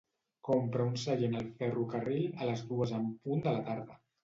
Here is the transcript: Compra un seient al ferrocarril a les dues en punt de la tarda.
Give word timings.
Compra 0.47 0.87
un 0.91 0.95
seient 1.01 1.35
al 1.41 1.51
ferrocarril 1.61 2.27
a 2.31 2.49
les 2.51 2.65
dues 2.73 2.97
en 3.03 3.09
punt 3.29 3.47
de 3.49 3.57
la 3.61 3.65
tarda. 3.71 4.03